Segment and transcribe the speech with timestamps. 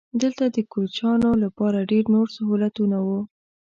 [0.21, 3.19] دلته د کوچیانو لپاره ډېر نور سهولتونه وو.